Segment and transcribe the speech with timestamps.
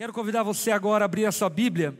[0.00, 1.94] Quero convidar você agora a abrir a sua Bíblia,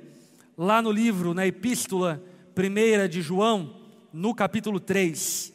[0.56, 2.18] lá no livro, na Epístola
[2.56, 3.76] 1 de João,
[4.10, 5.52] no capítulo 3.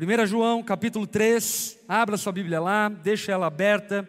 [0.00, 4.08] 1 João, capítulo 3, abra sua Bíblia lá, deixa ela aberta,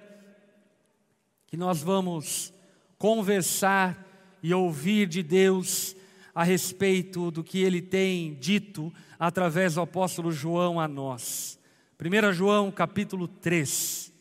[1.48, 2.54] que nós vamos
[3.00, 3.98] conversar
[4.44, 5.96] e ouvir de Deus
[6.36, 11.58] a respeito do que ele tem dito através do apóstolo João a nós.
[12.00, 14.13] 1 João, capítulo 3.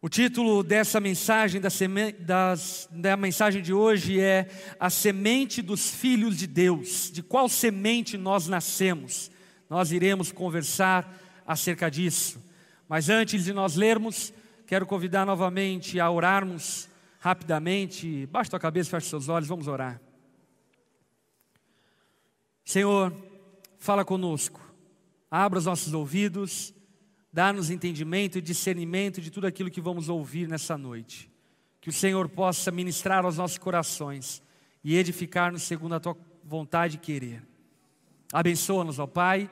[0.00, 5.90] O título dessa mensagem, da, seme, das, da mensagem de hoje é A Semente dos
[5.90, 7.10] Filhos de Deus.
[7.10, 9.28] De qual semente nós nascemos?
[9.68, 12.40] Nós iremos conversar acerca disso.
[12.88, 14.32] Mas antes de nós lermos,
[14.68, 18.24] quero convidar novamente a orarmos rapidamente.
[18.26, 20.00] Baixe a cabeça, feche seus olhos, vamos orar.
[22.64, 23.12] Senhor,
[23.80, 24.60] fala conosco,
[25.28, 26.72] abra os nossos ouvidos
[27.32, 31.30] Dá-nos entendimento e discernimento de tudo aquilo que vamos ouvir nessa noite.
[31.80, 34.42] Que o Senhor possa ministrar aos nossos corações
[34.82, 37.42] e edificar-nos segundo a tua vontade e querer.
[38.32, 39.50] Abençoa-nos, ó Pai,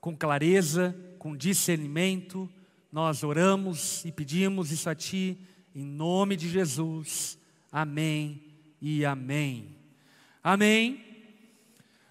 [0.00, 2.48] com clareza, com discernimento.
[2.90, 5.38] Nós oramos e pedimos isso a Ti,
[5.74, 7.38] em nome de Jesus.
[7.70, 8.42] Amém
[8.80, 9.76] e amém.
[10.42, 11.04] Amém.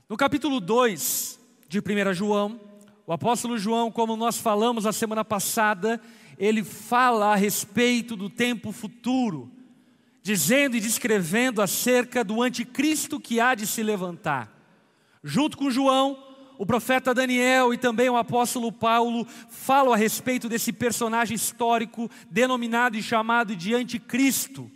[0.07, 2.59] No capítulo 2 de 1 João,
[3.07, 6.01] o apóstolo João, como nós falamos a semana passada,
[6.37, 9.49] ele fala a respeito do tempo futuro,
[10.21, 14.51] dizendo e descrevendo acerca do anticristo que há de se levantar.
[15.23, 16.21] Junto com João,
[16.57, 22.97] o profeta Daniel e também o apóstolo Paulo falam a respeito desse personagem histórico denominado
[22.97, 24.69] e chamado de anticristo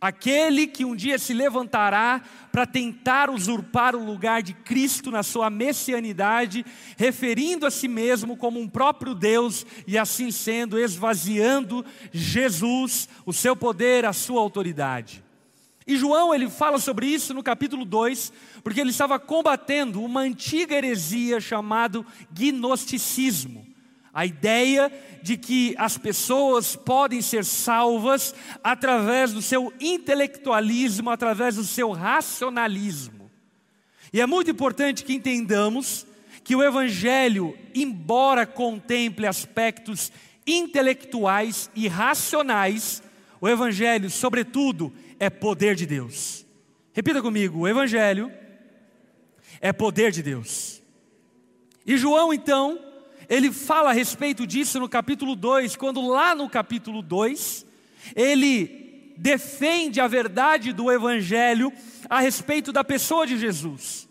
[0.00, 5.50] aquele que um dia se levantará para tentar usurpar o lugar de Cristo na sua
[5.50, 6.64] messianidade,
[6.96, 13.56] referindo a si mesmo como um próprio Deus e assim sendo esvaziando Jesus, o seu
[13.56, 15.24] poder, a sua autoridade.
[15.86, 20.74] E João ele fala sobre isso no capítulo 2, porque ele estava combatendo uma antiga
[20.74, 23.65] heresia chamada gnosticismo.
[24.16, 24.90] A ideia
[25.22, 28.34] de que as pessoas podem ser salvas
[28.64, 33.30] através do seu intelectualismo, através do seu racionalismo.
[34.10, 36.06] E é muito importante que entendamos
[36.42, 40.10] que o Evangelho, embora contemple aspectos
[40.46, 43.02] intelectuais e racionais,
[43.38, 46.46] o Evangelho, sobretudo, é poder de Deus.
[46.94, 48.32] Repita comigo: o Evangelho
[49.60, 50.80] é poder de Deus.
[51.84, 52.80] E João, então,
[53.28, 57.66] ele fala a respeito disso no capítulo 2, quando lá no capítulo 2,
[58.14, 61.72] ele defende a verdade do Evangelho
[62.08, 64.08] a respeito da pessoa de Jesus,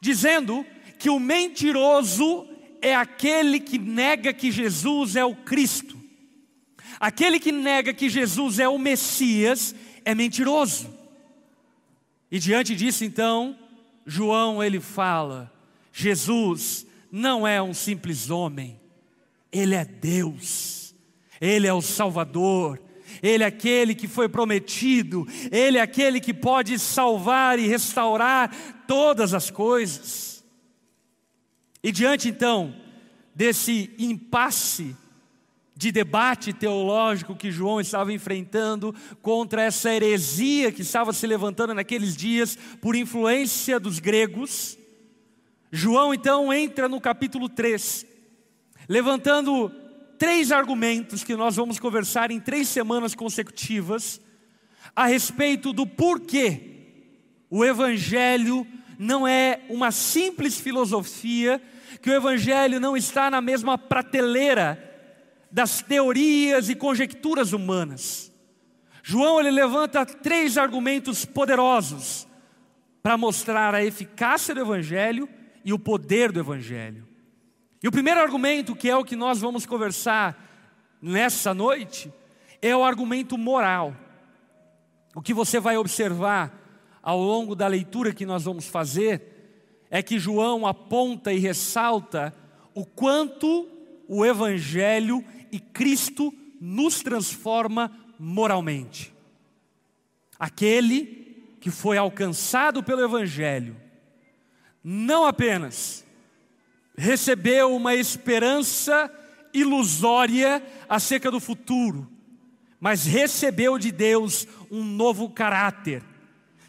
[0.00, 0.64] dizendo
[0.98, 2.46] que o mentiroso
[2.80, 5.98] é aquele que nega que Jesus é o Cristo,
[7.00, 9.74] aquele que nega que Jesus é o Messias
[10.04, 10.94] é mentiroso.
[12.30, 13.56] E diante disso, então,
[14.04, 15.52] João ele fala:
[15.92, 16.86] Jesus
[17.16, 18.78] não é um simples homem,
[19.50, 20.94] ele é Deus,
[21.40, 22.78] ele é o Salvador,
[23.22, 28.54] ele é aquele que foi prometido, ele é aquele que pode salvar e restaurar
[28.86, 30.44] todas as coisas.
[31.82, 32.76] E diante então
[33.34, 34.94] desse impasse
[35.74, 42.14] de debate teológico que João estava enfrentando contra essa heresia que estava se levantando naqueles
[42.14, 44.76] dias por influência dos gregos,
[45.76, 48.06] João então entra no capítulo 3,
[48.88, 49.68] levantando
[50.18, 54.18] três argumentos que nós vamos conversar em três semanas consecutivas
[54.94, 56.62] a respeito do porquê
[57.50, 58.66] o Evangelho
[58.98, 61.60] não é uma simples filosofia,
[62.00, 64.82] que o Evangelho não está na mesma prateleira
[65.52, 68.32] das teorias e conjecturas humanas.
[69.02, 72.26] João ele levanta três argumentos poderosos
[73.02, 75.28] para mostrar a eficácia do Evangelho
[75.66, 77.04] e o poder do Evangelho.
[77.82, 82.12] E o primeiro argumento, que é o que nós vamos conversar nessa noite,
[82.62, 83.92] é o argumento moral.
[85.12, 86.56] O que você vai observar
[87.02, 92.32] ao longo da leitura que nós vamos fazer é que João aponta e ressalta
[92.72, 93.68] o quanto
[94.06, 97.90] o Evangelho e Cristo nos transforma
[98.20, 99.12] moralmente.
[100.38, 103.85] Aquele que foi alcançado pelo Evangelho
[104.88, 106.06] não apenas
[106.96, 109.12] recebeu uma esperança
[109.52, 112.08] ilusória acerca do futuro,
[112.78, 116.04] mas recebeu de Deus um novo caráter,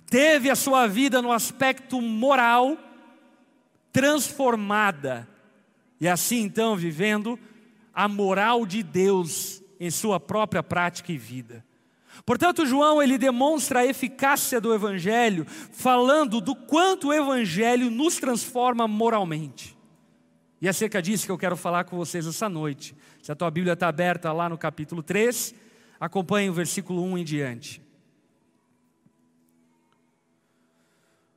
[0.09, 2.75] teve a sua vida no aspecto moral
[3.91, 5.29] transformada,
[6.01, 7.37] e assim então vivendo
[7.93, 11.63] a moral de Deus em sua própria prática e vida.
[12.27, 18.85] Portanto, João ele demonstra a eficácia do evangelho, falando do quanto o evangelho nos transforma
[18.85, 19.77] moralmente.
[20.59, 22.93] E é acerca disso que eu quero falar com vocês essa noite.
[23.23, 25.55] Se a tua Bíblia está aberta lá no capítulo 3,
[25.97, 27.81] acompanhe o versículo 1 em diante.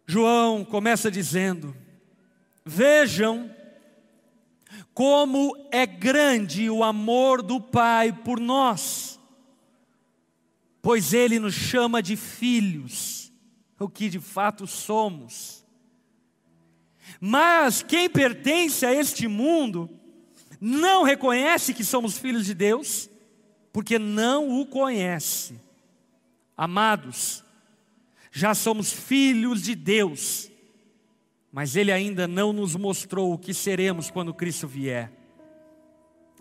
[0.04, 1.72] João começa dizendo:
[2.64, 3.48] Vejam
[4.92, 9.09] como é grande o amor do Pai por nós,
[10.82, 13.32] pois Ele nos chama de filhos,
[13.78, 15.64] o que de fato somos.
[17.20, 19.90] Mas quem pertence a este mundo
[20.60, 23.08] não reconhece que somos filhos de Deus,
[23.72, 25.58] porque não o conhece.
[26.56, 27.42] Amados,
[28.30, 30.50] já somos filhos de Deus,
[31.50, 35.10] mas Ele ainda não nos mostrou o que seremos quando Cristo vier.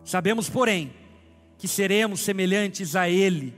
[0.04, 0.94] Sabemos, porém,
[1.58, 3.54] que seremos semelhantes a Ele,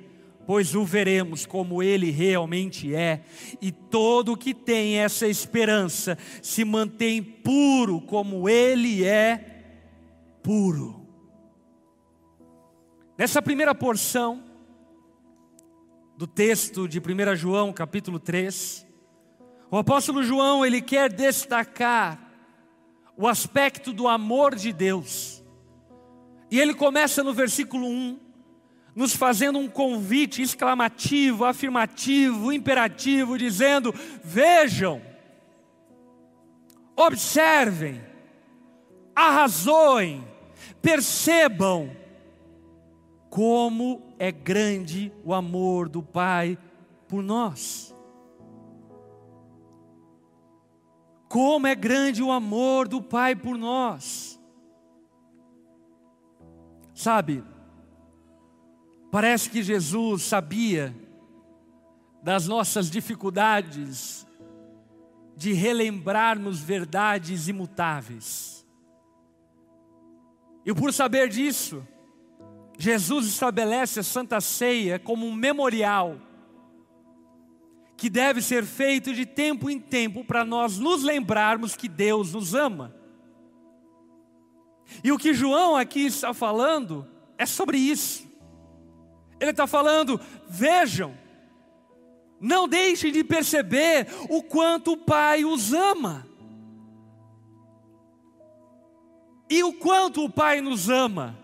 [0.46, 3.24] pois o veremos como Ele realmente é,
[3.62, 9.64] e todo que tem essa esperança se mantém puro como Ele é
[10.44, 11.06] puro.
[13.18, 14.44] Nessa primeira porção,
[16.18, 18.86] do texto de 1 João, capítulo 3,
[19.72, 22.32] o apóstolo João, ele quer destacar
[23.18, 25.44] o aspecto do amor de Deus.
[26.52, 28.20] E ele começa no versículo 1,
[28.96, 33.94] nos fazendo um convite exclamativo, afirmativo, imperativo, dizendo:
[34.24, 35.02] Vejam,
[36.96, 38.02] observem,
[39.16, 40.26] arrazoem,
[40.82, 41.96] percebam
[43.30, 46.58] como é grande o amor do Pai
[47.08, 47.96] por nós.
[51.30, 54.38] Como é grande o amor do Pai por nós.
[56.94, 57.42] Sabe,
[59.12, 60.96] parece que Jesus sabia
[62.24, 64.26] das nossas dificuldades
[65.36, 68.66] de relembrarmos verdades imutáveis.
[70.66, 71.86] E por saber disso,
[72.78, 76.18] Jesus estabelece a Santa Ceia como um memorial
[77.98, 82.56] que deve ser feito de tempo em tempo para nós nos lembrarmos que Deus nos
[82.56, 82.96] ama.
[85.04, 88.31] E o que João aqui está falando é sobre isso.
[89.42, 91.18] Ele está falando: vejam,
[92.40, 96.28] não deixem de perceber o quanto o Pai os ama.
[99.50, 101.36] E o quanto o Pai nos ama.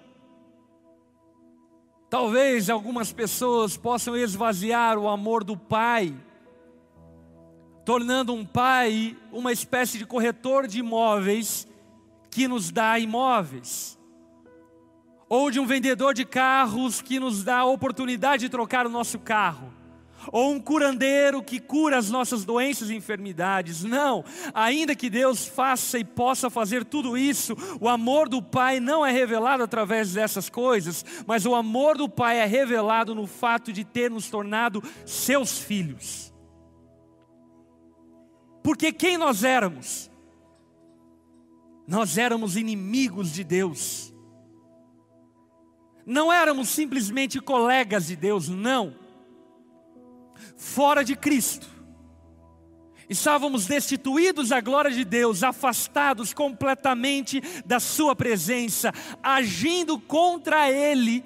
[2.09, 6.15] Talvez algumas pessoas possam esvaziar o amor do pai,
[7.83, 11.67] tornando um pai uma espécie de corretor de imóveis
[12.31, 13.96] que nos dá imóveis,
[15.29, 19.19] ou de um vendedor de carros que nos dá a oportunidade de trocar o nosso
[19.19, 19.77] carro
[20.31, 23.83] ou um curandeiro que cura as nossas doenças e enfermidades.
[23.83, 29.05] Não, ainda que Deus faça e possa fazer tudo isso, o amor do Pai não
[29.05, 33.83] é revelado através dessas coisas, mas o amor do Pai é revelado no fato de
[33.83, 36.33] ter nos tornado seus filhos.
[38.63, 40.11] Porque quem nós éramos?
[41.87, 44.13] Nós éramos inimigos de Deus.
[46.07, 48.95] Não éramos simplesmente colegas de Deus, não
[50.55, 51.67] fora de Cristo.
[53.09, 58.93] Estávamos destituídos da glória de Deus, afastados completamente da Sua presença,
[59.23, 61.23] agindo contra Ele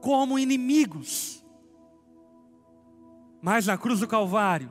[0.00, 1.44] como inimigos.
[3.42, 4.70] Mas na cruz do Calvário,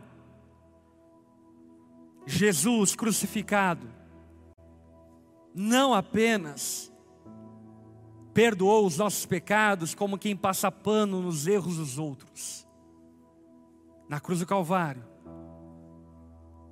[2.25, 3.87] Jesus crucificado,
[5.53, 6.92] não apenas
[8.33, 12.67] perdoou os nossos pecados como quem passa pano nos erros dos outros,
[14.09, 15.03] na cruz do Calvário,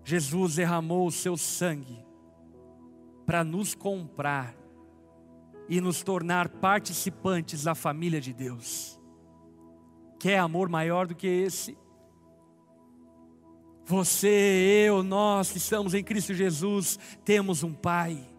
[0.03, 2.03] Jesus derramou o seu sangue
[3.25, 4.55] para nos comprar
[5.69, 8.99] e nos tornar participantes da família de Deus.
[10.19, 11.77] Quer amor maior do que esse?
[13.85, 18.30] Você, eu, nós que estamos em Cristo Jesus, temos um Pai.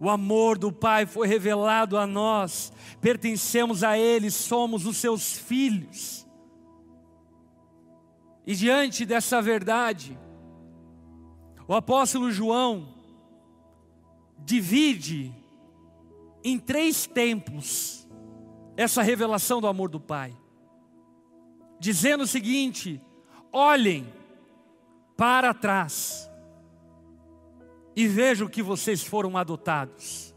[0.00, 6.26] O amor do Pai foi revelado a nós, pertencemos a Ele, somos os seus filhos.
[8.46, 10.16] E diante dessa verdade,
[11.66, 12.94] o apóstolo João
[14.38, 15.34] divide
[16.44, 18.08] em três tempos
[18.76, 20.34] essa revelação do amor do Pai,
[21.80, 23.02] dizendo o seguinte:
[23.52, 24.06] olhem
[25.16, 26.27] para trás
[27.98, 30.32] e vejam que vocês foram adotados.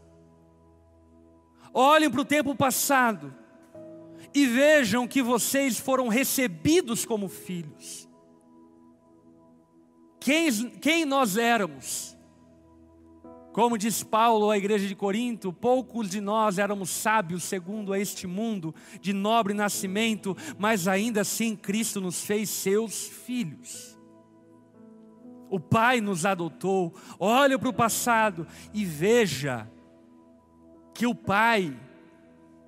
[1.72, 3.32] Olhem para o tempo passado
[4.34, 8.08] e vejam que vocês foram recebidos como filhos.
[10.18, 12.18] Quem, quem nós éramos?
[13.52, 18.26] Como diz Paulo à igreja de Corinto, poucos de nós éramos sábios segundo a este
[18.26, 23.91] mundo, de nobre nascimento, mas ainda assim Cristo nos fez seus filhos.
[25.52, 26.94] O Pai nos adotou.
[27.20, 29.70] Olha para o passado e veja
[30.94, 31.78] que o Pai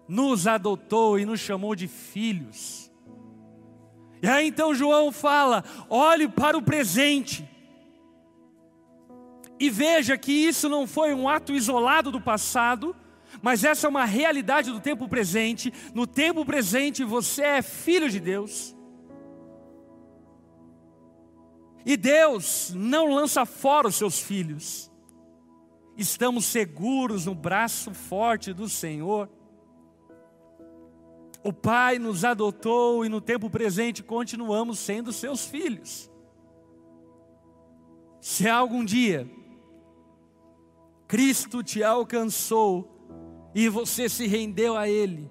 [0.06, 2.92] nos adotou e nos chamou de filhos.
[4.22, 7.48] E aí então João fala: olhe para o presente.
[9.58, 12.94] E veja que isso não foi um ato isolado do passado,
[13.40, 15.72] mas essa é uma realidade do tempo presente.
[15.94, 18.76] No tempo presente você é filho de Deus.
[21.84, 24.90] E Deus não lança fora os seus filhos.
[25.96, 29.28] Estamos seguros no braço forte do Senhor.
[31.42, 36.10] O Pai nos adotou e no tempo presente continuamos sendo seus filhos.
[38.20, 39.30] Se algum dia
[41.06, 42.90] Cristo te alcançou
[43.54, 45.30] e você se rendeu a Ele,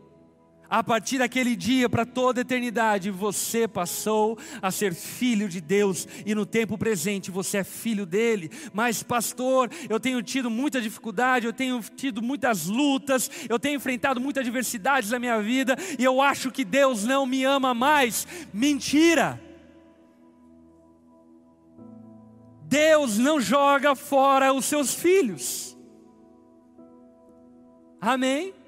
[0.74, 6.08] a partir daquele dia para toda a eternidade, você passou a ser filho de Deus
[6.26, 8.50] e no tempo presente você é filho dele.
[8.74, 14.20] Mas, pastor, eu tenho tido muita dificuldade, eu tenho tido muitas lutas, eu tenho enfrentado
[14.20, 18.28] muitas adversidades na minha vida e eu acho que Deus não me ama mais.
[18.52, 19.40] Mentira!
[22.64, 25.78] Deus não joga fora os seus filhos.
[28.02, 28.63] Amém?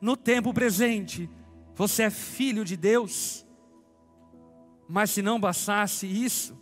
[0.00, 1.28] No tempo presente,
[1.74, 3.46] você é filho de Deus.
[4.88, 6.56] Mas se não bastasse isso,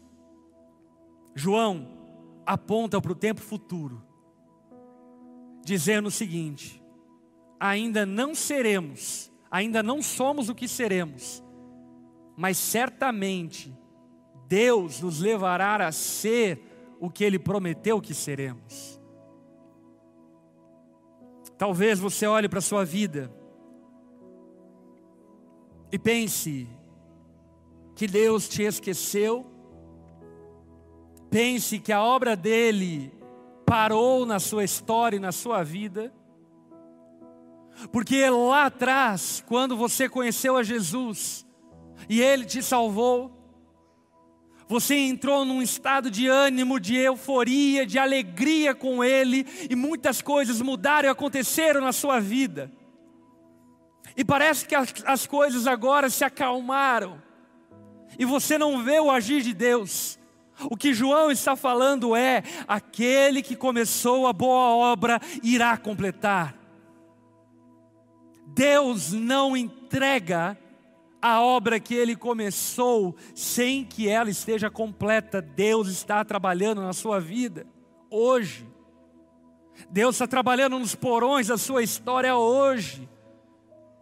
[1.35, 1.97] João
[2.45, 4.03] aponta para o tempo futuro,
[5.65, 6.83] dizendo o seguinte:
[7.61, 11.43] ainda não seremos, ainda não somos o que seremos,
[12.37, 13.77] mas certamente
[14.49, 16.61] Deus nos levará a ser
[17.01, 18.96] o que Ele prometeu que seremos.
[21.59, 23.33] Talvez você olhe para a sua vida
[25.91, 26.69] e pense
[27.95, 29.47] que Deus te esqueceu,
[31.31, 33.13] pense que a obra dele
[33.65, 36.13] parou na sua história e na sua vida,
[37.91, 41.47] porque lá atrás, quando você conheceu a Jesus
[42.09, 43.36] e ele te salvou,
[44.69, 50.61] você entrou num estado de ânimo, de euforia, de alegria com Ele, e muitas coisas
[50.61, 52.71] mudaram e aconteceram na sua vida.
[54.17, 57.23] E parece que as, as coisas agora se acalmaram,
[58.19, 60.19] e você não vê o agir de Deus.
[60.71, 66.57] O que João está falando é: aquele que começou a boa obra irá completar.
[68.47, 70.57] Deus não entrega
[71.21, 75.41] a obra que ele começou sem que ela esteja completa.
[75.41, 77.67] Deus está trabalhando na sua vida
[78.11, 78.67] hoje.
[79.91, 83.09] Deus está trabalhando nos porões da sua história hoje.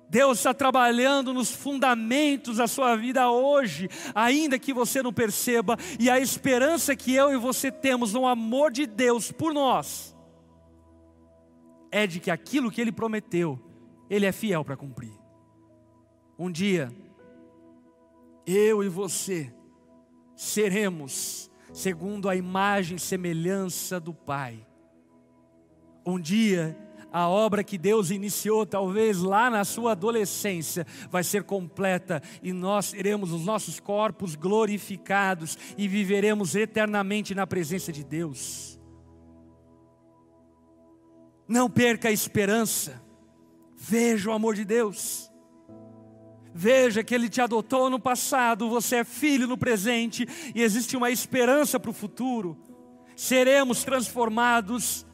[0.09, 6.09] Deus está trabalhando nos fundamentos da sua vida hoje, ainda que você não perceba, e
[6.09, 10.14] a esperança que eu e você temos no amor de Deus por nós
[11.90, 13.59] é de que aquilo que Ele prometeu,
[14.11, 15.12] Ele é fiel para cumprir.
[16.38, 16.92] Um dia,
[18.46, 19.52] eu e você
[20.36, 24.66] seremos segundo a imagem e semelhança do Pai.
[26.06, 26.76] Um dia,
[27.12, 32.92] a obra que Deus iniciou, talvez lá na sua adolescência, vai ser completa e nós
[32.92, 38.78] teremos os nossos corpos glorificados e viveremos eternamente na presença de Deus.
[41.48, 43.02] Não perca a esperança,
[43.76, 45.30] veja o amor de Deus.
[46.56, 51.11] Veja que Ele te adotou no passado, você é filho no presente e existe uma
[51.11, 52.56] esperança para o futuro.
[53.16, 55.04] Seremos transformados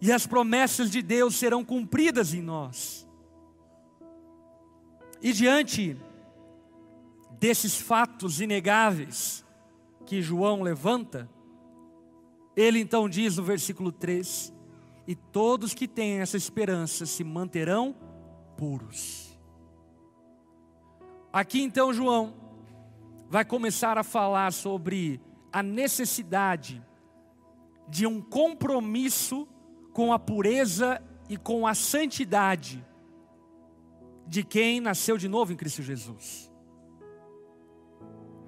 [0.00, 3.04] e as promessas de Deus serão cumpridas em nós.
[5.20, 5.96] E diante
[7.40, 9.44] desses fatos inegáveis
[10.06, 11.28] que João levanta,
[12.54, 14.52] ele então diz no versículo 3:
[15.04, 17.92] E todos que têm essa esperança se manterão
[18.56, 19.25] puros.
[21.36, 22.32] Aqui então João
[23.28, 25.20] vai começar a falar sobre
[25.52, 26.82] a necessidade
[27.86, 29.46] de um compromisso
[29.92, 32.82] com a pureza e com a santidade
[34.26, 36.50] de quem nasceu de novo em Cristo Jesus.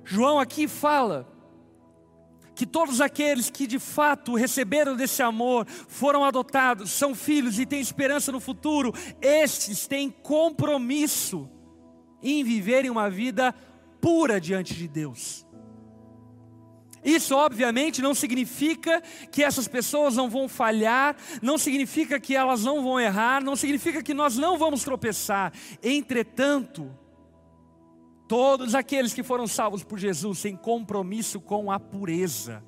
[0.03, 1.31] João aqui fala
[2.55, 7.83] que todos aqueles que de fato receberam desse amor, foram adotados, são filhos e têm
[7.83, 11.51] esperança no futuro, estes têm compromisso
[12.23, 13.55] em viverem uma vida
[14.01, 15.47] pura diante de Deus.
[17.05, 22.83] Isso, obviamente, não significa que essas pessoas não vão falhar, não significa que elas não
[22.83, 25.53] vão errar, não significa que nós não vamos tropeçar.
[25.83, 26.91] Entretanto,
[28.27, 32.63] todos aqueles que foram salvos por Jesus têm compromisso com a pureza.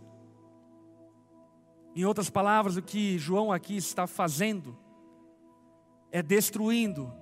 [1.94, 4.78] Em outras palavras, o que João aqui está fazendo
[6.12, 7.12] é destruindo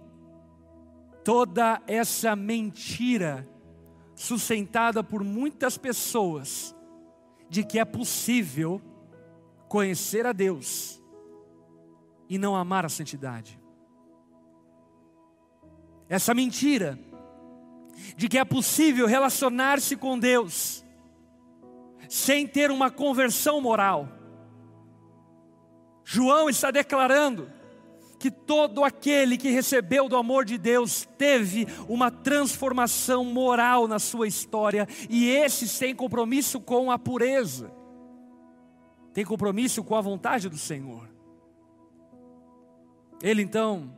[1.24, 3.48] toda essa mentira
[4.14, 6.74] sustentada por muitas pessoas
[7.48, 8.80] de que é possível
[9.68, 11.02] conhecer a Deus
[12.28, 13.60] e não amar a santidade.
[16.08, 16.98] Essa mentira
[18.16, 20.84] de que é possível relacionar-se com Deus
[22.08, 24.08] sem ter uma conversão moral.
[26.04, 27.50] João está declarando
[28.18, 34.26] que todo aquele que recebeu do amor de Deus teve uma transformação moral na sua
[34.26, 37.70] história, e esses têm compromisso com a pureza,
[39.14, 41.08] tem compromisso com a vontade do Senhor.
[43.22, 43.96] Ele então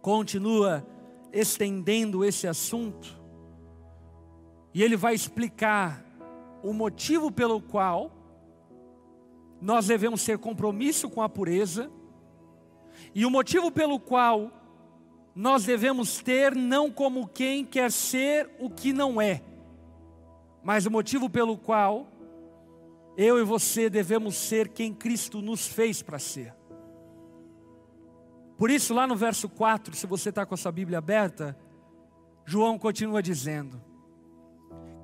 [0.00, 0.86] continua
[1.32, 3.20] estendendo esse assunto,
[4.72, 6.04] e ele vai explicar
[6.62, 8.12] o motivo pelo qual
[9.60, 11.90] nós devemos ter compromisso com a pureza
[13.16, 14.50] e o motivo pelo qual
[15.34, 19.42] nós devemos ter não como quem quer ser o que não é,
[20.62, 22.06] mas o motivo pelo qual
[23.16, 26.54] eu e você devemos ser quem Cristo nos fez para ser.
[28.58, 31.58] Por isso, lá no verso 4, se você está com a sua Bíblia aberta,
[32.44, 33.80] João continua dizendo: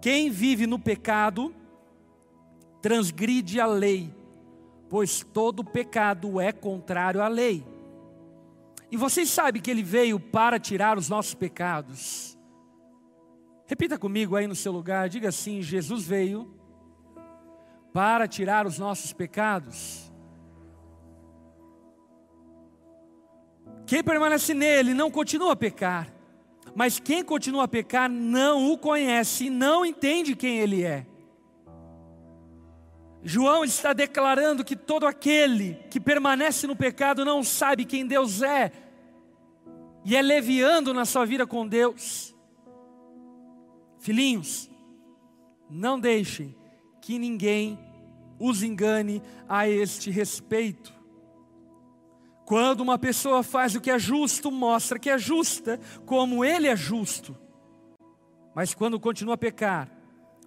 [0.02, 1.54] Quem vive no pecado,
[2.83, 4.14] transgride a lei,
[4.90, 7.71] pois todo pecado é contrário à lei.
[8.92, 12.37] E vocês sabem que ele veio para tirar os nossos pecados.
[13.66, 16.55] Repita comigo aí no seu lugar, diga assim: Jesus veio
[17.90, 20.12] para tirar os nossos pecados.
[23.87, 26.12] Quem permanece nele não continua a pecar,
[26.74, 31.07] mas quem continua a pecar não o conhece, não entende quem ele é.
[33.24, 38.72] João está declarando que todo aquele que permanece no pecado não sabe quem Deus é,
[40.04, 42.34] e é leviando na sua vida com Deus.
[43.98, 44.70] Filhinhos,
[45.70, 46.56] não deixem
[47.00, 47.78] que ninguém
[48.38, 50.92] os engane a este respeito.
[52.44, 56.76] Quando uma pessoa faz o que é justo, mostra que é justa, como ele é
[56.76, 57.36] justo.
[58.54, 59.88] Mas quando continua a pecar,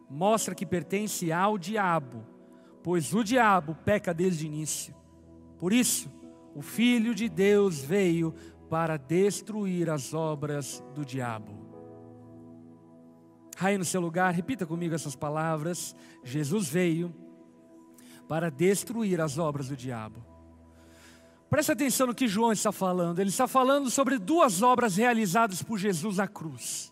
[0.10, 2.26] mostra que pertence ao diabo,
[2.84, 4.94] pois o diabo peca desde o início.
[5.58, 6.12] Por isso,
[6.54, 8.34] o Filho de Deus veio
[8.70, 11.66] para destruir as obras do diabo.
[13.60, 15.96] Aí no seu lugar, repita comigo essas palavras.
[16.24, 17.14] Jesus veio
[18.28, 20.26] para destruir as obras do diabo.
[21.50, 23.20] Preste atenção no que João está falando.
[23.20, 26.92] Ele está falando sobre duas obras realizadas por Jesus na cruz.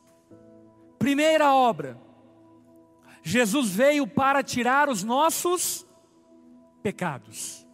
[0.97, 1.99] Primeira obra,
[3.21, 5.85] Jesus veio para tirar os nossos
[6.81, 7.67] pecados.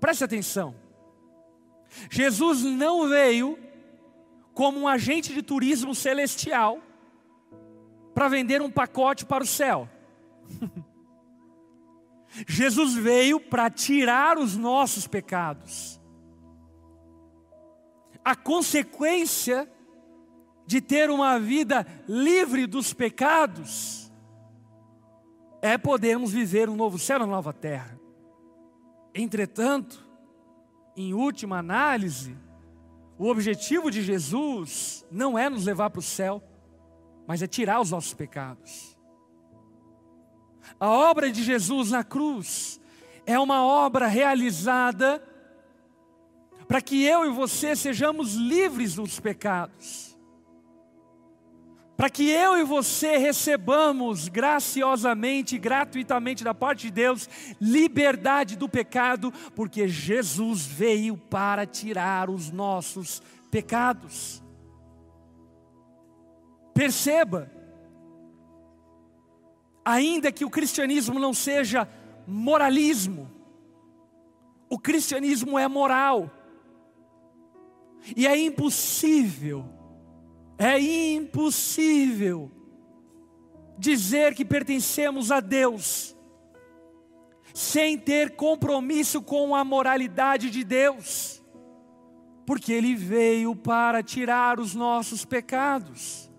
[0.00, 0.74] Preste atenção.
[2.10, 3.58] Jesus não veio
[4.52, 6.80] como um agente de turismo celestial
[8.14, 9.88] para vender um pacote para o céu.
[12.46, 16.00] Jesus veio para tirar os nossos pecados.
[18.24, 19.70] A consequência
[20.66, 24.10] de ter uma vida livre dos pecados
[25.60, 27.98] é podermos viver um novo céu, uma nova terra.
[29.14, 30.03] Entretanto,
[30.96, 32.36] em última análise,
[33.18, 36.42] o objetivo de Jesus não é nos levar para o céu,
[37.26, 38.96] mas é tirar os nossos pecados.
[40.78, 42.80] A obra de Jesus na cruz
[43.26, 45.22] é uma obra realizada
[46.66, 50.13] para que eu e você sejamos livres dos pecados
[51.96, 57.28] para que eu e você recebamos graciosamente, gratuitamente da parte de Deus,
[57.60, 64.42] liberdade do pecado, porque Jesus veio para tirar os nossos pecados.
[66.72, 67.48] Perceba,
[69.84, 71.88] ainda que o cristianismo não seja
[72.26, 73.30] moralismo,
[74.68, 76.28] o cristianismo é moral,
[78.16, 79.73] e é impossível
[80.58, 82.50] é impossível
[83.78, 86.14] dizer que pertencemos a Deus
[87.52, 91.42] sem ter compromisso com a moralidade de Deus.
[92.46, 96.30] porque Ele veio para tirar os nossos pecados.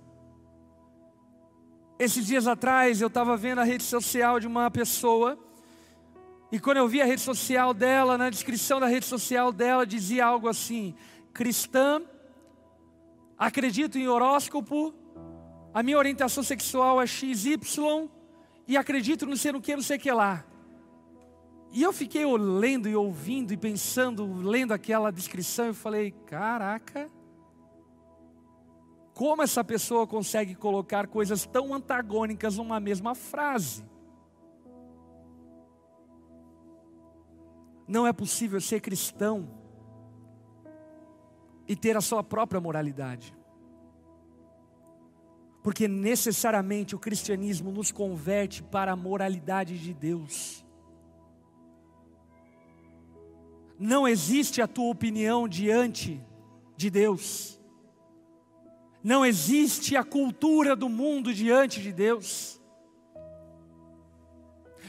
[1.98, 5.40] Esses dias atrás eu estava vendo a rede social de uma pessoa,
[6.52, 10.26] e quando eu vi a rede social dela, na descrição da rede social dela dizia
[10.26, 10.94] algo assim:
[11.34, 12.02] cristã,
[13.38, 14.94] acredito em horóscopo,
[15.74, 18.10] a minha orientação sexual é XY,
[18.68, 20.46] e acredito no ser o que, não sei o que lá.
[21.72, 27.12] E eu fiquei lendo e ouvindo e pensando, lendo aquela descrição, e falei: caraca,
[29.14, 33.86] como essa pessoa consegue colocar coisas tão antagônicas numa mesma frase?
[37.88, 39.65] Não é possível ser cristão
[41.68, 43.36] e ter a sua própria moralidade.
[45.64, 50.64] Porque necessariamente o cristianismo nos converte para a moralidade de Deus.
[53.80, 56.24] Não existe a tua opinião diante
[56.78, 57.60] de Deus.
[59.04, 62.62] Não existe a cultura do mundo diante de Deus.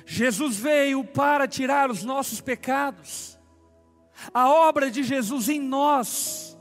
[0.05, 3.39] Jesus veio para tirar os nossos pecados.
[4.33, 6.56] A obra de Jesus em nós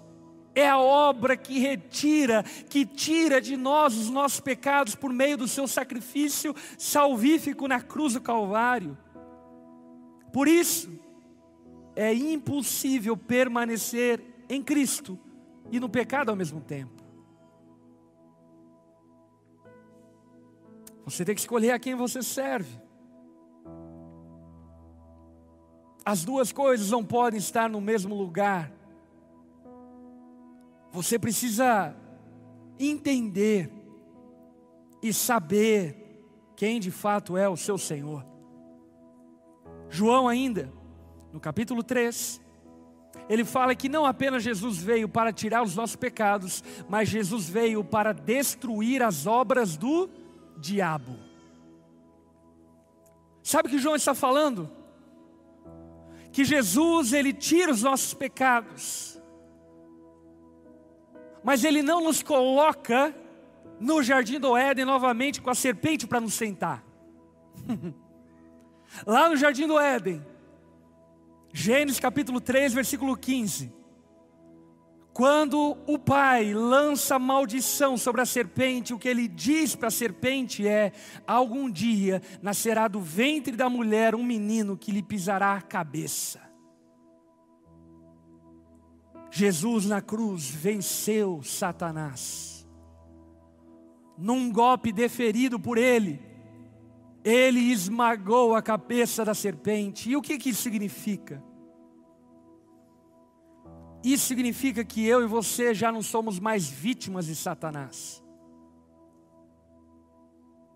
[0.55, 5.47] é a obra que retira, que tira de nós os nossos pecados por meio do
[5.47, 8.97] seu sacrifício salvífico na cruz do Calvário.
[10.31, 10.89] Por isso,
[11.95, 15.19] é impossível permanecer em Cristo
[15.71, 17.03] e no pecado ao mesmo tempo.
[21.05, 22.79] Você tem que escolher a quem você serve.
[26.03, 28.71] As duas coisas não podem estar no mesmo lugar.
[30.95, 31.93] Você precisa
[32.79, 33.69] entender
[35.03, 36.23] e saber
[36.55, 38.25] quem de fato é o seu Senhor.
[39.89, 40.71] João ainda
[41.33, 42.39] no capítulo 3,
[43.27, 47.83] ele fala que não apenas Jesus veio para tirar os nossos pecados, mas Jesus veio
[47.83, 50.09] para destruir as obras do
[50.57, 51.19] diabo.
[53.43, 54.71] Sabe o que João está falando?
[56.31, 59.14] Que Jesus, ele tira os nossos pecados,
[61.45, 63.15] mas ele não nos coloca
[63.79, 66.83] no jardim do Éden novamente com a serpente para nos sentar.
[69.05, 70.25] Lá no jardim do Éden,
[71.53, 73.71] Gênesis capítulo 3, versículo 15.
[75.13, 80.67] Quando o pai lança maldição sobre a serpente, o que ele diz para a serpente
[80.67, 80.91] é:
[81.27, 86.44] algum dia nascerá do ventre da mulher um menino que lhe pisará a cabeça.
[89.37, 92.65] Jesus na cruz venceu Satanás.
[94.17, 96.21] Num golpe deferido por ele,
[97.21, 100.09] ele esmagou a cabeça da serpente.
[100.09, 101.43] E o que, que isso significa?
[104.01, 108.23] Isso significa que eu e você já não somos mais vítimas de Satanás.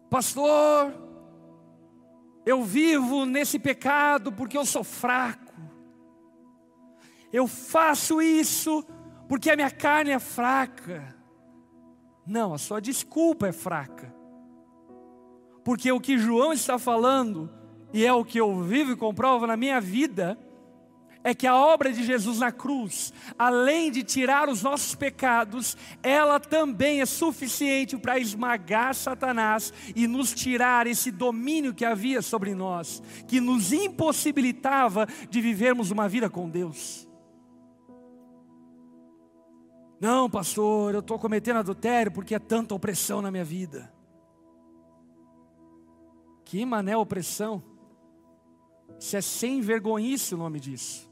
[0.09, 0.93] Pastor,
[2.45, 5.48] eu vivo nesse pecado porque eu sou fraco.
[7.31, 8.83] Eu faço isso
[9.27, 11.15] porque a minha carne é fraca.
[12.25, 14.13] Não, a sua desculpa é fraca.
[15.63, 17.49] Porque o que João está falando,
[17.93, 20.37] e é o que eu vivo e comprovo na minha vida,
[21.23, 26.39] é que a obra de Jesus na cruz, além de tirar os nossos pecados, ela
[26.39, 33.03] também é suficiente para esmagar Satanás e nos tirar esse domínio que havia sobre nós,
[33.27, 37.08] que nos impossibilitava de vivermos uma vida com Deus.
[39.99, 43.91] Não, pastor, eu estou cometendo adultério porque é tanta opressão na minha vida.
[46.45, 47.61] Que mané opressão.
[48.97, 51.09] Isso é sem vergonhice o nome disso.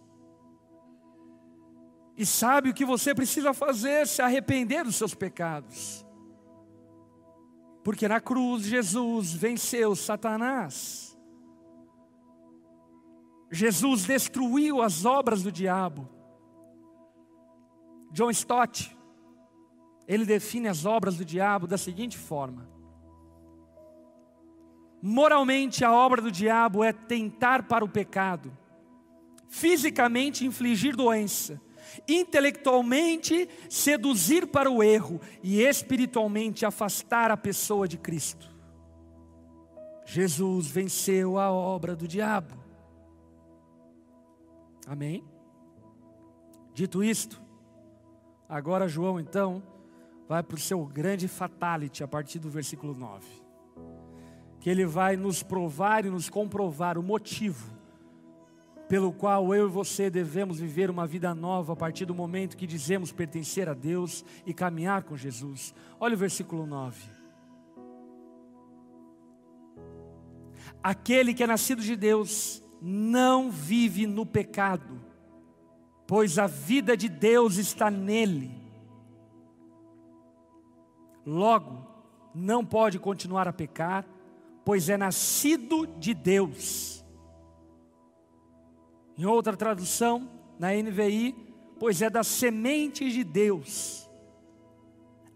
[2.18, 4.08] E sabe o que você precisa fazer?
[4.08, 6.06] Se arrepender dos seus pecados.
[7.84, 11.18] Porque na cruz Jesus venceu Satanás.
[13.52, 16.10] Jesus destruiu as obras do diabo.
[18.12, 18.96] John Stott,
[20.08, 22.68] ele define as obras do diabo da seguinte forma:
[25.02, 28.52] Moralmente, a obra do diabo é tentar para o pecado,
[29.48, 31.62] fisicamente infligir doença,
[32.08, 38.56] intelectualmente seduzir para o erro e espiritualmente afastar a pessoa de Cristo.
[40.06, 42.56] Jesus venceu a obra do diabo.
[44.88, 45.22] Amém?
[46.74, 47.42] Dito isto,
[48.48, 49.62] agora João então
[50.28, 53.26] vai para o seu grande fatality a partir do versículo 9
[54.60, 57.78] que Ele vai nos provar e nos comprovar o motivo
[58.88, 62.66] pelo qual eu e você devemos viver uma vida nova a partir do momento que
[62.66, 65.74] dizemos pertencer a Deus e caminhar com Jesus.
[66.00, 66.98] Olha o versículo 9.
[70.82, 75.02] Aquele que é nascido de Deus não vive no pecado,
[76.08, 78.50] pois a vida de Deus está nele.
[81.26, 81.86] Logo,
[82.34, 84.06] não pode continuar a pecar,
[84.64, 87.04] pois é nascido de Deus.
[89.18, 91.36] Em outra tradução, na NVI,
[91.78, 94.10] pois é da semente de Deus.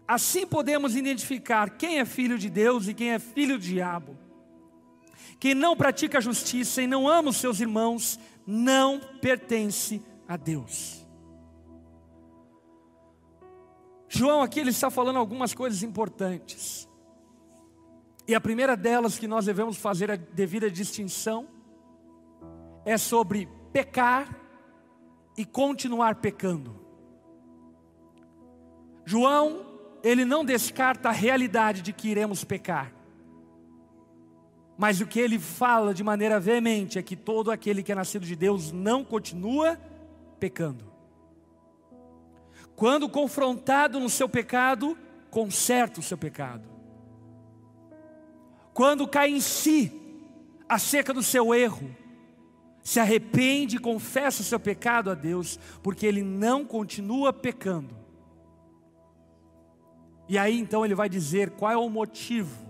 [0.08, 4.16] Assim podemos identificar quem é filho de Deus e quem é filho do diabo.
[5.38, 11.06] Quem não pratica a justiça e não ama os seus irmãos, não pertence a Deus.
[14.08, 16.88] João aqui ele está falando algumas coisas importantes.
[18.28, 21.48] E a primeira delas que nós devemos fazer a devida distinção
[22.84, 24.38] é sobre pecar
[25.36, 26.78] e continuar pecando.
[29.04, 29.64] João,
[30.02, 32.92] ele não descarta a realidade de que iremos pecar.
[34.76, 38.26] Mas o que ele fala de maneira veemente é que todo aquele que é nascido
[38.26, 39.78] de Deus não continua
[40.42, 40.92] pecando.
[42.74, 44.98] Quando confrontado no seu pecado,
[45.30, 46.68] conserta o seu pecado.
[48.74, 49.92] Quando cai em si,
[50.68, 51.94] acerca do seu erro,
[52.82, 57.94] se arrepende e confessa o seu pecado a Deus, porque ele não continua pecando.
[60.28, 62.66] E aí então ele vai dizer qual é o motivo,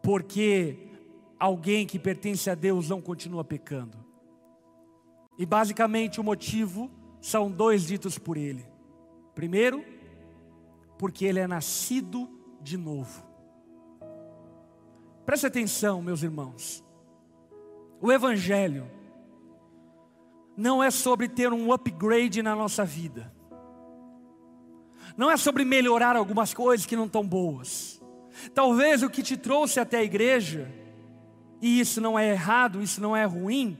[0.00, 0.92] porque
[1.40, 4.07] alguém que pertence a Deus não continua pecando.
[5.38, 8.66] E basicamente o motivo são dois ditos por ele.
[9.34, 9.84] Primeiro,
[10.98, 12.28] porque ele é nascido
[12.60, 13.24] de novo.
[15.24, 16.84] Preste atenção, meus irmãos.
[18.00, 18.90] O Evangelho
[20.56, 23.32] não é sobre ter um upgrade na nossa vida,
[25.16, 28.00] não é sobre melhorar algumas coisas que não estão boas.
[28.54, 30.72] Talvez o que te trouxe até a igreja,
[31.60, 33.76] e isso não é errado, isso não é ruim,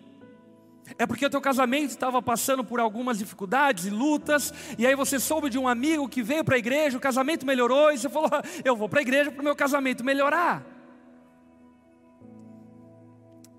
[0.96, 5.18] é porque o teu casamento estava passando por algumas dificuldades e lutas, e aí você
[5.18, 8.30] soube de um amigo que veio para a igreja, o casamento melhorou, e você falou:
[8.64, 10.64] Eu vou para a igreja para o meu casamento melhorar.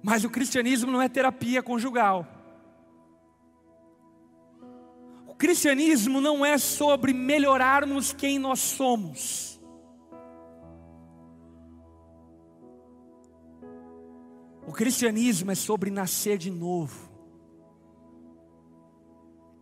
[0.02, 2.26] Mas o cristianismo não é terapia conjugal.
[5.28, 9.60] O cristianismo não é sobre melhorarmos quem nós somos.
[14.66, 17.09] O cristianismo é sobre nascer de novo.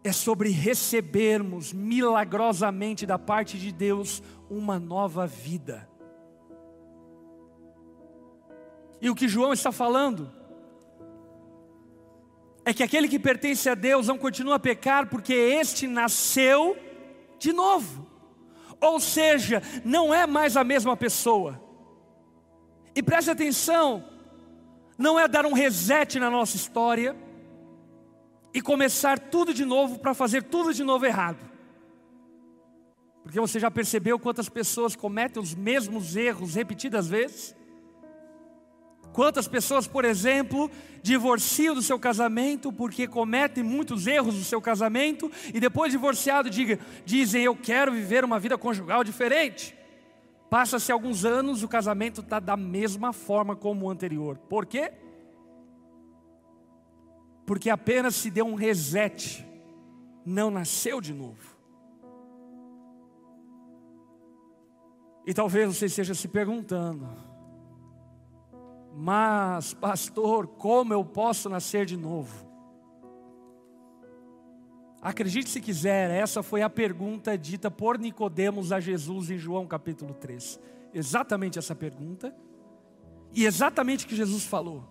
[0.08, 5.86] É sobre recebermos milagrosamente da parte de Deus uma nova vida.
[9.02, 10.32] E o que João está falando
[12.64, 16.78] é que aquele que pertence a Deus não continua a pecar porque este nasceu
[17.38, 18.08] de novo.
[18.80, 21.62] Ou seja, não é mais a mesma pessoa.
[22.96, 24.06] E preste atenção,
[24.98, 27.14] não é dar um reset na nossa história
[28.54, 31.40] e começar tudo de novo para fazer tudo de novo errado.
[33.24, 37.56] Porque você já percebeu quantas pessoas cometem os mesmos erros repetidas vezes?
[39.12, 40.70] Quantas pessoas, por exemplo,
[41.02, 46.80] divorciam do seu casamento porque cometem muitos erros no seu casamento e depois divorciado diga,
[47.04, 49.76] dizem eu quero viver uma vida conjugal diferente.
[50.50, 54.38] Passa-se alguns anos, o casamento está da mesma forma como o anterior.
[54.50, 54.94] Por quê?
[57.48, 59.48] Porque apenas se deu um reset,
[60.26, 61.58] não nasceu de novo.
[65.26, 67.08] E talvez você esteja se perguntando,
[68.94, 72.46] mas, pastor, como eu posso nascer de novo?
[75.02, 80.14] Acredite se quiser, essa foi a pergunta dita por Nicodemos a Jesus em João capítulo
[80.14, 80.60] 3.
[80.94, 82.36] Exatamente essa pergunta.
[83.34, 84.84] E exatamente o que Jesus falou.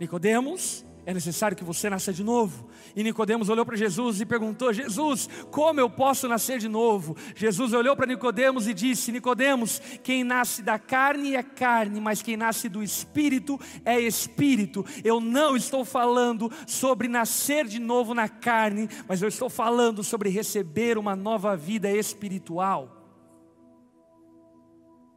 [0.00, 2.68] Nicodemos, é necessário que você nasça de novo.
[2.94, 7.16] E Nicodemos olhou para Jesus e perguntou: Jesus, como eu posso nascer de novo?
[7.34, 12.36] Jesus olhou para Nicodemos e disse: Nicodemos, quem nasce da carne é carne, mas quem
[12.36, 14.84] nasce do espírito é espírito.
[15.02, 20.28] Eu não estou falando sobre nascer de novo na carne, mas eu estou falando sobre
[20.28, 22.94] receber uma nova vida espiritual.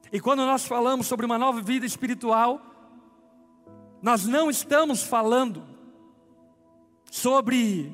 [0.10, 2.62] E quando nós falamos sobre uma nova vida espiritual,
[4.02, 5.70] nós não estamos falando
[7.12, 7.94] sobre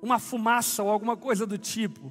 [0.00, 2.10] uma fumaça ou alguma coisa do tipo.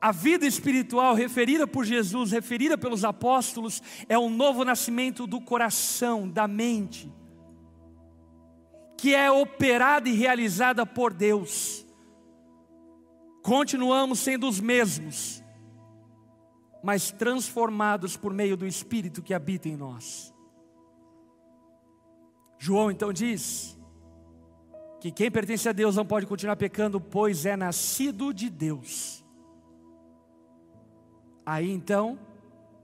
[0.00, 6.28] A vida espiritual referida por Jesus, referida pelos apóstolos, é um novo nascimento do coração,
[6.28, 7.10] da mente.
[9.00, 11.86] que é operada e realizada por Deus.
[13.44, 15.40] Continuamos sendo os mesmos,
[16.82, 20.34] mas transformados por meio do Espírito que habita em nós.
[22.58, 23.77] João então diz
[25.00, 29.24] que quem pertence a Deus não pode continuar pecando, pois é nascido de Deus.
[31.46, 32.18] Aí então,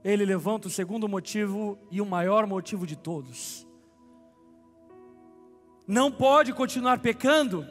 [0.05, 3.66] ele levanta o segundo motivo e o maior motivo de todos.
[5.87, 7.66] Não pode continuar pecando,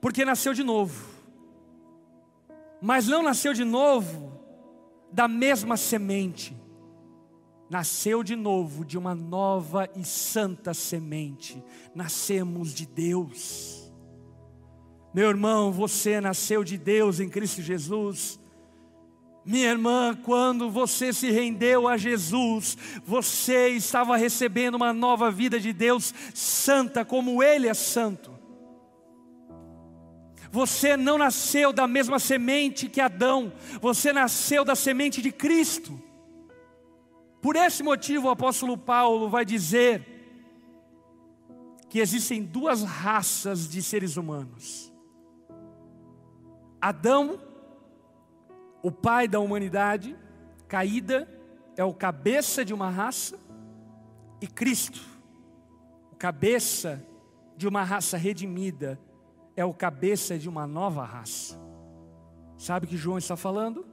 [0.00, 1.12] porque nasceu de novo.
[2.80, 4.32] Mas não nasceu de novo
[5.10, 6.56] da mesma semente
[7.68, 11.62] nasceu de novo de uma nova e santa semente.
[11.94, 13.92] Nascemos de Deus.
[15.12, 18.40] Meu irmão, você nasceu de Deus em Cristo Jesus.
[19.44, 25.72] Minha irmã, quando você se rendeu a Jesus, você estava recebendo uma nova vida de
[25.72, 28.32] Deus santa, como Ele é santo.
[30.50, 36.00] Você não nasceu da mesma semente que Adão, você nasceu da semente de Cristo.
[37.44, 40.02] Por esse motivo, o apóstolo Paulo vai dizer
[41.90, 44.90] que existem duas raças de seres humanos:
[46.80, 47.38] Adão,
[48.82, 50.16] o pai da humanidade,
[50.66, 51.28] caída,
[51.76, 53.38] é o cabeça de uma raça,
[54.40, 55.02] e Cristo,
[56.12, 57.06] o cabeça
[57.58, 58.98] de uma raça redimida,
[59.54, 61.60] é o cabeça de uma nova raça.
[62.56, 63.84] Sabe o que João está falando?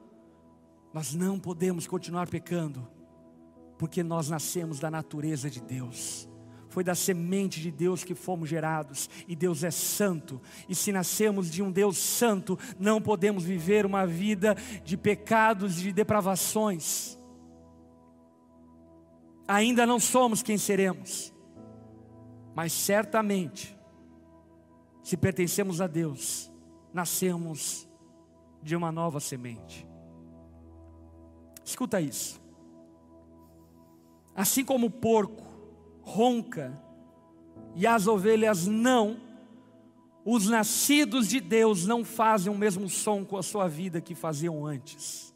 [0.94, 3.01] Nós não podemos continuar pecando
[3.82, 6.30] porque nós nascemos da natureza de Deus.
[6.70, 10.40] Foi da semente de Deus que fomos gerados, e Deus é santo.
[10.70, 15.86] E se nascemos de um Deus santo, não podemos viver uma vida de pecados e
[15.86, 17.18] de depravações.
[19.48, 21.34] Ainda não somos quem seremos,
[22.54, 23.76] mas certamente,
[25.02, 26.52] se pertencemos a Deus,
[26.94, 27.90] nascemos
[28.62, 29.88] de uma nova semente.
[31.66, 32.40] Escuta isso.
[34.36, 35.46] Assim como o porco
[36.02, 36.82] ronca
[37.76, 39.20] e as ovelhas não,
[40.26, 44.66] os nascidos de Deus não fazem o mesmo som com a sua vida que faziam
[44.66, 45.34] antes.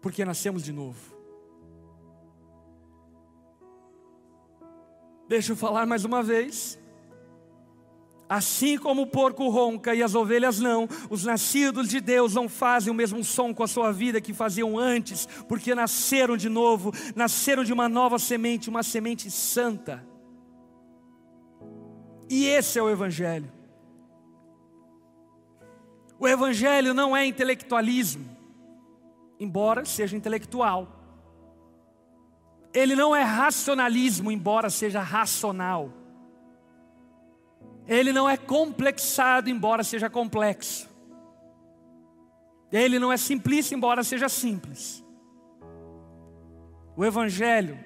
[0.00, 1.14] Porque nascemos de novo.
[5.28, 6.78] Deixa eu falar mais uma vez.
[8.28, 12.90] Assim como o porco ronca e as ovelhas não, os nascidos de Deus não fazem
[12.90, 17.62] o mesmo som com a sua vida que faziam antes, porque nasceram de novo, nasceram
[17.62, 20.04] de uma nova semente, uma semente santa.
[22.28, 23.52] E esse é o Evangelho.
[26.18, 28.26] O Evangelho não é intelectualismo,
[29.38, 30.88] embora seja intelectual.
[32.74, 35.92] Ele não é racionalismo, embora seja racional.
[37.86, 40.88] Ele não é complexado, embora seja complexo.
[42.72, 45.04] Ele não é simplista, embora seja simples.
[46.96, 47.78] O Evangelho,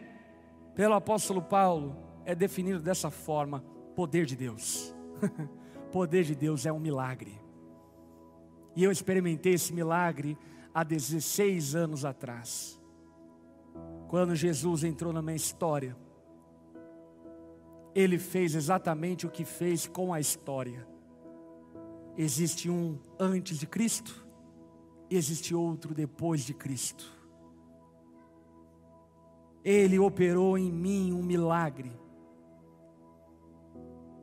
[0.74, 3.62] pelo apóstolo Paulo, é definido dessa forma:
[3.94, 4.94] poder de Deus.
[5.92, 7.38] poder de Deus é um milagre.
[8.74, 10.38] E eu experimentei esse milagre
[10.72, 12.80] há 16 anos atrás,
[14.08, 15.96] quando Jesus entrou na minha história
[17.94, 20.86] ele fez exatamente o que fez com a história.
[22.16, 24.26] Existe um antes de Cristo,
[25.10, 27.18] existe outro depois de Cristo.
[29.64, 31.92] Ele operou em mim um milagre.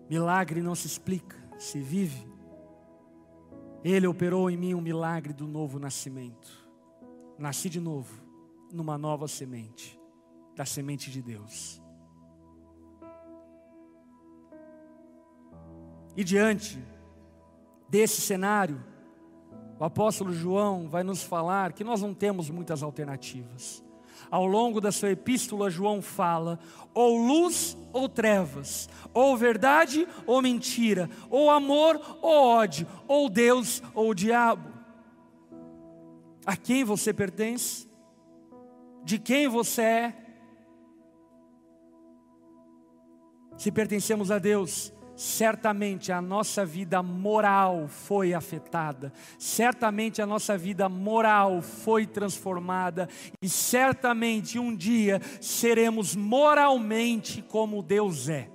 [0.10, 2.28] Milagre não se explica, se vive.
[3.84, 6.68] Ele operou em mim um milagre do novo nascimento.
[7.38, 8.24] Nasci de novo,
[8.72, 10.00] numa nova semente,
[10.56, 11.82] da semente de Deus.
[16.18, 16.84] E diante
[17.88, 18.84] desse cenário,
[19.80, 23.84] o apóstolo João vai nos falar que nós não temos muitas alternativas.
[24.32, 26.60] Ao longo da sua epístola, João fala:
[26.92, 34.12] ou luz ou trevas, ou verdade ou mentira, ou amor ou ódio, ou Deus ou
[34.16, 34.74] diabo.
[36.48, 37.88] A quem você pertence?
[39.04, 40.16] De quem você é?
[43.56, 50.88] Se pertencemos a Deus, certamente a nossa vida moral foi afetada, certamente a nossa vida
[50.88, 53.10] moral foi transformada,
[53.42, 58.48] e certamente um dia seremos moralmente como Deus é,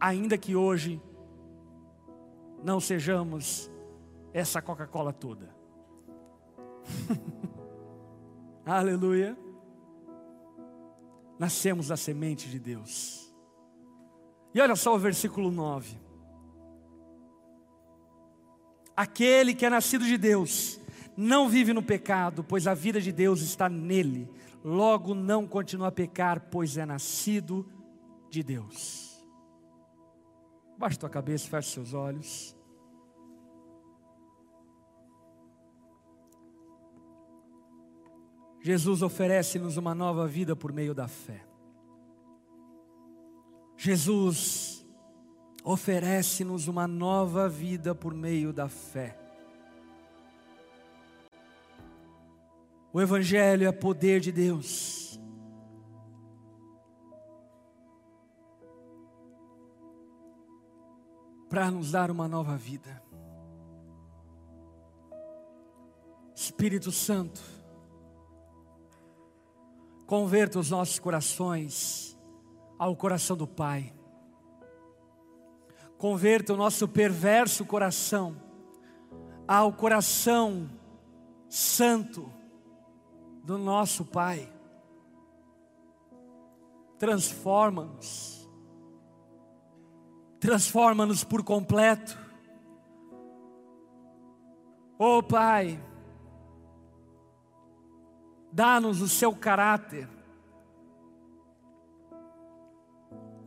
[0.00, 1.00] ainda que hoje
[2.64, 3.70] não sejamos
[4.32, 5.54] essa Coca-Cola toda.
[8.66, 9.38] Aleluia.
[11.38, 13.25] nascemos da semente de Deus.
[14.56, 15.98] E olha só o versículo 9.
[18.96, 20.80] Aquele que é nascido de Deus
[21.14, 24.26] não vive no pecado, pois a vida de Deus está nele.
[24.64, 27.70] Logo não continua a pecar, pois é nascido
[28.30, 29.22] de Deus.
[30.78, 32.56] Baixe tua cabeça, feche seus olhos.
[38.62, 41.45] Jesus oferece-nos uma nova vida por meio da fé.
[43.76, 44.86] Jesus
[45.62, 49.18] oferece-nos uma nova vida por meio da fé.
[52.92, 55.20] O Evangelho é poder de Deus.
[61.50, 63.02] Para nos dar uma nova vida.
[66.34, 67.42] Espírito Santo,
[70.06, 72.15] converta os nossos corações
[72.78, 73.92] ao coração do Pai.
[75.98, 78.36] Converta o nosso perverso coração
[79.48, 80.68] ao coração
[81.48, 82.30] santo
[83.44, 84.52] do nosso Pai.
[86.98, 88.48] Transforma-nos,
[90.40, 92.18] transforma-nos por completo.
[94.98, 95.78] Oh Pai,
[98.50, 100.08] dá-nos o seu caráter,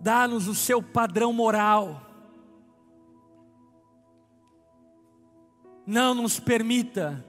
[0.02, 2.02] dá-nos o seu padrão moral.
[5.86, 7.26] Não nos permita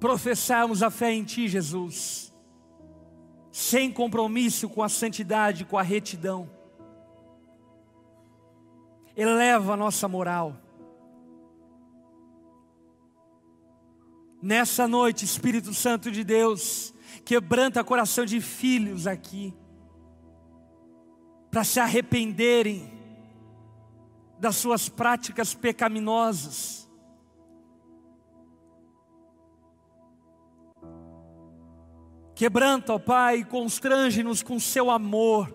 [0.00, 2.32] professarmos a fé em Ti, Jesus,
[3.50, 6.50] sem compromisso com a santidade, com a retidão.
[9.16, 10.56] Eleva a nossa moral.
[14.42, 16.92] Nessa noite, Espírito Santo de Deus,
[17.24, 19.54] quebranta o coração de filhos aqui,
[21.54, 22.92] para se arrependerem
[24.40, 26.84] das suas práticas pecaminosas
[32.34, 35.54] Quebranta, ó Pai, constrange-nos com seu amor,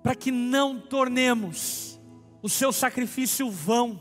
[0.00, 2.00] para que não tornemos
[2.40, 4.00] o seu sacrifício vão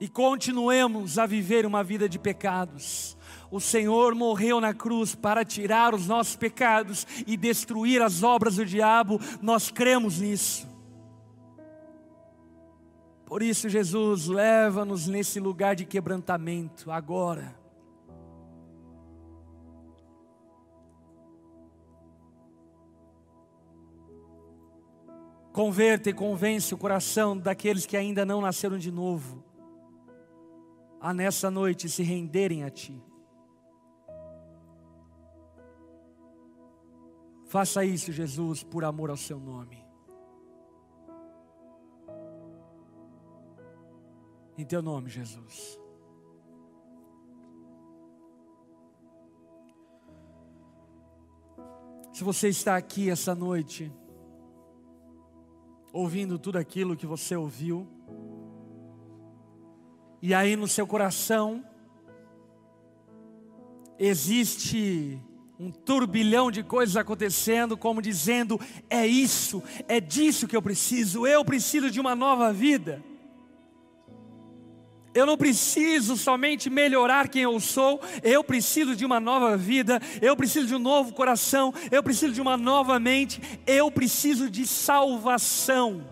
[0.00, 3.18] e continuemos a viver uma vida de pecados.
[3.50, 8.64] O Senhor morreu na cruz para tirar os nossos pecados e destruir as obras do
[8.64, 10.68] diabo, nós cremos nisso.
[13.26, 17.58] Por isso, Jesus, leva-nos nesse lugar de quebrantamento agora.
[25.52, 29.42] Converta e convence o coração daqueles que ainda não nasceram de novo,
[31.00, 33.09] a nessa noite se renderem a Ti.
[37.50, 39.84] Faça isso, Jesus, por amor ao Seu nome.
[44.56, 45.76] Em teu nome, Jesus.
[52.12, 53.92] Se você está aqui essa noite,
[55.92, 57.84] ouvindo tudo aquilo que você ouviu,
[60.22, 61.64] e aí no seu coração
[63.98, 65.20] existe
[65.60, 68.58] um turbilhão de coisas acontecendo, como dizendo:
[68.88, 73.04] é isso, é disso que eu preciso, eu preciso de uma nova vida.
[75.12, 80.34] Eu não preciso somente melhorar quem eu sou, eu preciso de uma nova vida, eu
[80.34, 86.06] preciso de um novo coração, eu preciso de uma nova mente, eu preciso de salvação.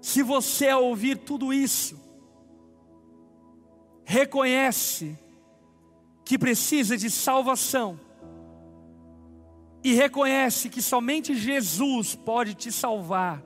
[0.00, 1.98] Se você ouvir tudo isso,
[4.04, 5.18] reconhece
[6.34, 8.00] que precisa de salvação,
[9.84, 13.40] e reconhece que somente Jesus pode te salvar,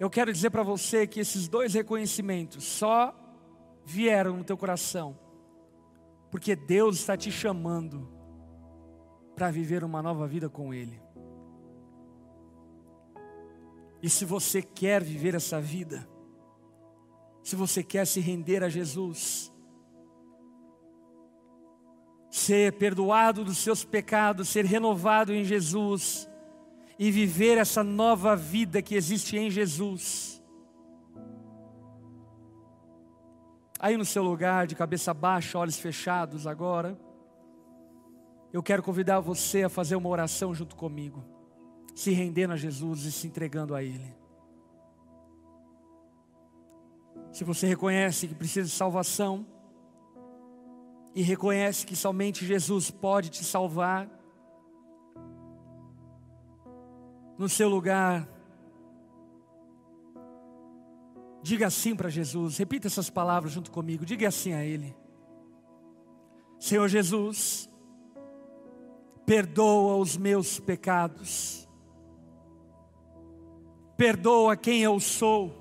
[0.00, 3.12] Eu quero dizer para você que esses dois reconhecimentos só
[3.84, 5.18] vieram no teu coração,
[6.30, 8.08] porque Deus está te chamando
[9.34, 11.02] para viver uma nova vida com Ele.
[14.00, 16.08] E se você quer viver essa vida,
[17.48, 19.50] se você quer se render a Jesus,
[22.30, 26.28] ser perdoado dos seus pecados, ser renovado em Jesus,
[26.98, 30.42] e viver essa nova vida que existe em Jesus.
[33.78, 37.00] Aí no seu lugar, de cabeça baixa, olhos fechados agora,
[38.52, 41.24] eu quero convidar você a fazer uma oração junto comigo,
[41.94, 44.17] se rendendo a Jesus e se entregando a Ele.
[47.32, 49.46] Se você reconhece que precisa de salvação
[51.14, 54.08] e reconhece que somente Jesus pode te salvar,
[57.38, 58.28] no seu lugar,
[61.40, 64.94] diga assim para Jesus, repita essas palavras junto comigo, diga assim a Ele:
[66.58, 67.70] Senhor Jesus,
[69.24, 71.68] perdoa os meus pecados,
[73.96, 75.54] perdoa quem eu sou,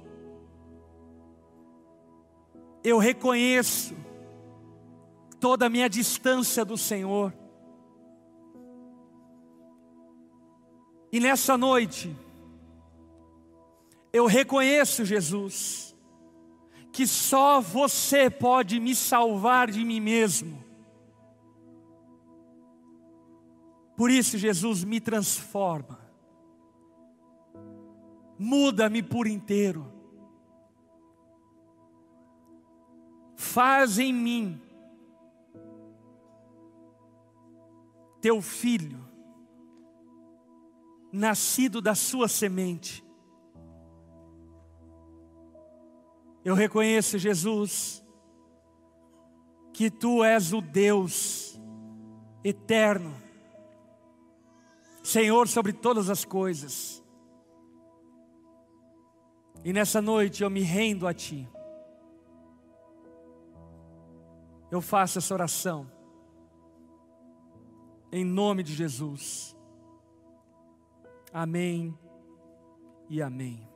[2.90, 3.94] eu reconheço
[5.42, 7.34] toda a minha distância do Senhor,
[11.12, 12.16] e nessa noite,
[14.14, 15.96] eu reconheço, Jesus,
[16.94, 20.64] que só você pode me salvar de mim mesmo.
[23.96, 26.00] Por isso, Jesus, me transforma,
[28.40, 29.97] muda-me por inteiro,
[33.38, 34.62] faz em mim
[38.20, 39.00] teu filho,
[41.14, 43.02] nascido da sua semente.
[46.44, 48.04] Eu reconheço, Jesus,
[49.72, 51.58] que tu és o Deus
[52.44, 53.28] eterno
[55.08, 57.02] Senhor sobre todas as coisas.
[59.64, 61.48] E nessa noite eu me rendo a Ti.
[64.70, 65.90] Eu faço essa oração.
[68.12, 69.56] Em nome de Jesus.
[71.34, 71.98] Amém
[73.10, 73.68] e amém.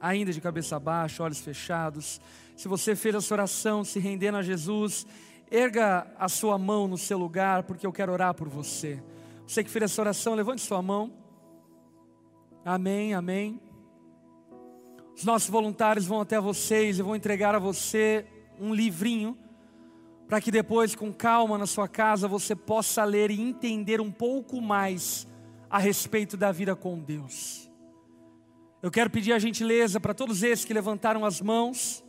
[0.00, 2.20] Ainda de cabeça baixa, olhos fechados.
[2.56, 5.06] Se você fez essa oração se rendendo a Jesus,
[5.50, 9.02] erga a sua mão no seu lugar, porque eu quero orar por você.
[9.46, 11.12] Você que fez essa oração, levante sua mão.
[12.64, 13.60] Amém, amém.
[15.16, 18.26] Os nossos voluntários vão até vocês e vão entregar a você
[18.58, 19.38] um livrinho
[20.26, 24.60] para que depois, com calma na sua casa, você possa ler e entender um pouco
[24.60, 25.26] mais
[25.68, 27.70] a respeito da vida com Deus.
[28.82, 32.04] Eu quero pedir a gentileza para todos esses que levantaram as mãos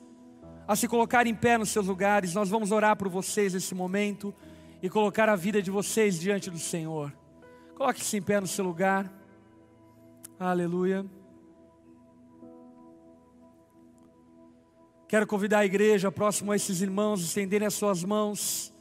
[0.67, 2.33] a se colocar em pé nos seus lugares.
[2.33, 4.33] Nós vamos orar por vocês nesse momento
[4.81, 7.15] e colocar a vida de vocês diante do Senhor.
[7.75, 9.11] Coloque-se em pé no seu lugar.
[10.39, 11.05] Aleluia.
[15.15, 18.73] Quero convidar a igreja próximo a esses irmãos, estenderem as suas mãos,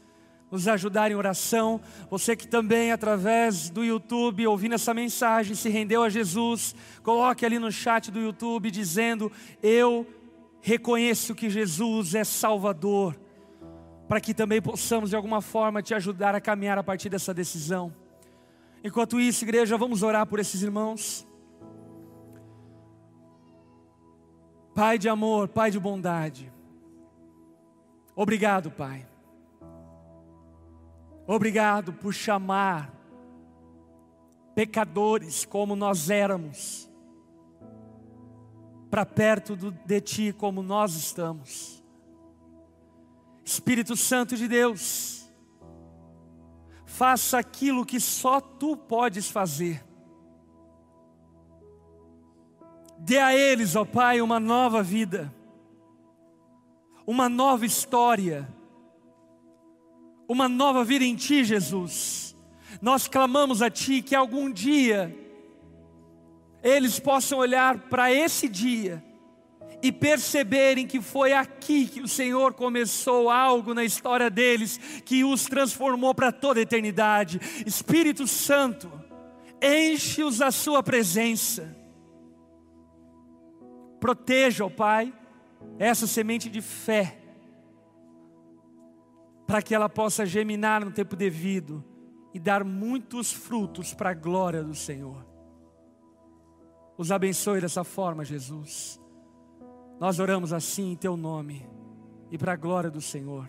[0.50, 1.80] nos ajudarem em oração.
[2.10, 6.74] Você que também, através do YouTube, ouvindo essa mensagem, se rendeu a Jesus,
[7.04, 9.30] coloque ali no chat do YouTube dizendo:
[9.62, 10.04] Eu
[10.60, 13.16] reconheço que Jesus é Salvador,
[14.08, 17.94] para que também possamos de alguma forma te ajudar a caminhar a partir dessa decisão.
[18.82, 21.24] Enquanto isso, igreja, vamos orar por esses irmãos.
[24.74, 26.52] Pai de amor, Pai de bondade.
[28.16, 29.06] Obrigado, Pai.
[31.26, 32.92] Obrigado por chamar
[34.54, 36.88] pecadores como nós éramos
[38.90, 41.82] para perto de Ti como nós estamos.
[43.44, 45.28] Espírito Santo de Deus,
[46.86, 49.84] faça aquilo que só tu podes fazer.
[53.04, 55.30] Dê a eles, ó Pai, uma nova vida,
[57.06, 58.48] uma nova história,
[60.26, 62.34] uma nova vida em Ti, Jesus.
[62.80, 65.14] Nós clamamos a Ti que algum dia
[66.62, 69.04] eles possam olhar para esse dia
[69.82, 75.44] e perceberem que foi aqui que o Senhor começou algo na história deles que os
[75.44, 77.38] transformou para toda a eternidade.
[77.66, 78.90] Espírito Santo,
[79.60, 81.83] enche-os a sua presença.
[84.04, 85.14] Proteja, ó Pai,
[85.78, 87.18] essa semente de fé,
[89.46, 91.82] para que ela possa germinar no tempo devido
[92.34, 95.24] e dar muitos frutos para a glória do Senhor.
[96.98, 99.00] Os abençoe dessa forma, Jesus.
[99.98, 101.66] Nós oramos assim em Teu nome
[102.30, 103.48] e para a glória do Senhor.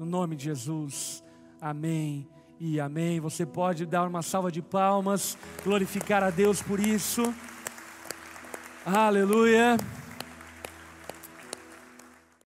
[0.00, 1.22] No nome de Jesus.
[1.60, 2.28] Amém
[2.58, 3.20] e amém.
[3.20, 7.22] Você pode dar uma salva de palmas, glorificar a Deus por isso.
[8.86, 9.76] Aleluia.